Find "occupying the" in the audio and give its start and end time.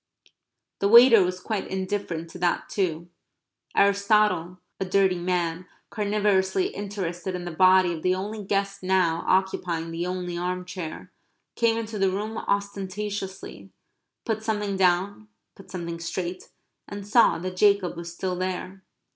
9.27-10.07